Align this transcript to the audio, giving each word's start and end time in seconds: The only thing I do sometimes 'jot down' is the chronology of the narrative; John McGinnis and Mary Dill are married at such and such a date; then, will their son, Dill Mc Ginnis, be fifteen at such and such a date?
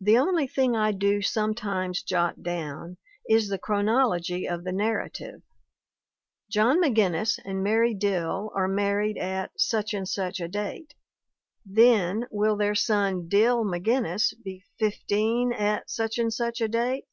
The 0.00 0.16
only 0.16 0.46
thing 0.46 0.74
I 0.74 0.90
do 0.90 1.20
sometimes 1.20 2.02
'jot 2.02 2.42
down' 2.42 2.96
is 3.28 3.50
the 3.50 3.58
chronology 3.58 4.48
of 4.48 4.64
the 4.64 4.72
narrative; 4.72 5.42
John 6.50 6.80
McGinnis 6.80 7.38
and 7.44 7.62
Mary 7.62 7.92
Dill 7.92 8.50
are 8.54 8.66
married 8.68 9.18
at 9.18 9.50
such 9.58 9.92
and 9.92 10.08
such 10.08 10.40
a 10.40 10.48
date; 10.48 10.94
then, 11.62 12.24
will 12.30 12.56
their 12.56 12.74
son, 12.74 13.28
Dill 13.28 13.62
Mc 13.62 13.82
Ginnis, 13.82 14.32
be 14.42 14.64
fifteen 14.78 15.52
at 15.52 15.90
such 15.90 16.16
and 16.16 16.32
such 16.32 16.62
a 16.62 16.68
date? 16.68 17.04